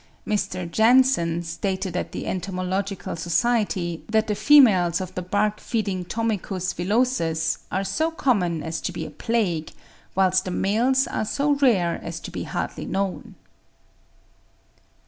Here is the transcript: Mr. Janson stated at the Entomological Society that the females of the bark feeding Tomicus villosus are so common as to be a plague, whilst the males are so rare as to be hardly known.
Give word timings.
Mr. 0.25 0.65
Janson 0.67 1.43
stated 1.43 1.95
at 1.95 2.11
the 2.11 2.25
Entomological 2.25 3.15
Society 3.15 4.03
that 4.09 4.25
the 4.25 4.33
females 4.33 4.99
of 4.99 5.13
the 5.13 5.21
bark 5.21 5.59
feeding 5.59 6.05
Tomicus 6.05 6.73
villosus 6.73 7.59
are 7.71 7.83
so 7.83 8.09
common 8.09 8.63
as 8.63 8.81
to 8.81 8.91
be 8.91 9.05
a 9.05 9.11
plague, 9.11 9.71
whilst 10.15 10.45
the 10.45 10.49
males 10.49 11.05
are 11.05 11.23
so 11.23 11.51
rare 11.51 11.99
as 12.03 12.19
to 12.21 12.31
be 12.31 12.45
hardly 12.45 12.85
known. 12.87 13.35